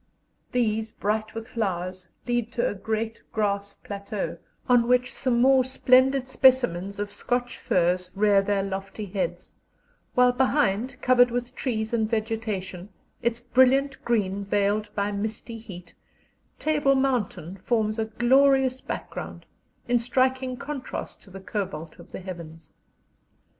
[0.51, 6.27] These, bright with flowers, lead to a great grass plateau, on which some more splendid
[6.27, 9.53] specimens of Scotch firs rear their lofty heads;
[10.15, 12.89] while behind, covered with trees and vegetation,
[13.21, 15.93] its brilliant green veiled by misty heat,
[16.57, 19.45] Table Mountain forms a glorious background,
[19.87, 22.73] in striking contrast to the cobalt of the heavens.